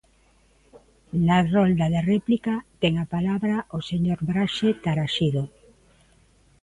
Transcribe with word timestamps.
Na 1.25 1.37
rolda 1.53 1.87
de 1.93 2.01
réplica, 2.11 2.55
ten 2.81 2.93
a 3.03 3.05
palabra 3.15 3.55
o 3.77 3.79
señor 3.89 4.19
Braxe 4.29 4.69
Tarasido. 4.83 5.43